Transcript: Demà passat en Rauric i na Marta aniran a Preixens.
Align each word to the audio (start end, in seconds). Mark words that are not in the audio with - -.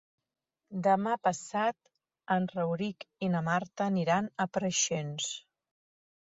Demà 0.85 1.11
passat 1.27 1.91
en 2.35 2.47
Rauric 2.53 3.05
i 3.27 3.29
na 3.35 3.43
Marta 3.49 3.87
aniran 3.89 4.31
a 4.33 4.49
Preixens. 4.59 5.29